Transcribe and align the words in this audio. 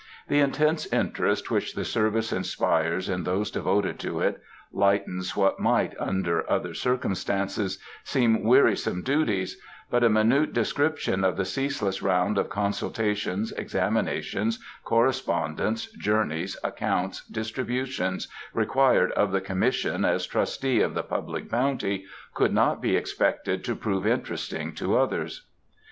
The 0.29 0.39
intense 0.39 0.87
interest 0.91 1.51
which 1.51 1.75
the 1.75 1.85
service 1.85 2.33
inspires 2.33 3.07
in 3.07 3.23
those 3.23 3.51
devoted 3.51 3.99
to 3.99 4.19
it, 4.19 4.41
lightens 4.71 5.35
what 5.35 5.59
might, 5.59 5.93
under 5.99 6.43
other 6.51 6.73
circumstances, 6.73 7.77
seem 8.03 8.43
wearisome 8.43 9.03
duties; 9.03 9.61
but 9.91 10.03
a 10.03 10.09
minute 10.09 10.53
description 10.53 11.23
of 11.23 11.37
the 11.37 11.45
ceaseless 11.45 12.01
round 12.01 12.39
of 12.39 12.49
consultations, 12.49 13.51
examinations, 13.51 14.57
correspondence, 14.83 15.85
journeys, 15.91 16.57
accounts, 16.63 17.23
distributions, 17.27 18.27
required 18.55 19.11
of 19.11 19.31
the 19.31 19.39
Commission 19.39 20.03
as 20.03 20.25
trustee 20.25 20.81
of 20.81 20.95
the 20.95 21.03
public 21.03 21.47
bounty, 21.47 22.05
could 22.33 22.53
not 22.55 22.81
be 22.81 22.95
expected 22.95 23.63
to 23.65 23.75
prove 23.75 24.07
interesting 24.07 24.73
to 24.73 24.97
others. 24.97 25.45